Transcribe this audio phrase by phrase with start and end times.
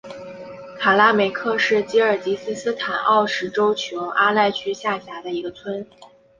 [0.79, 5.85] 卡拉梅克是吉尔吉斯斯坦奥什州琼阿赖区下辖的一个村。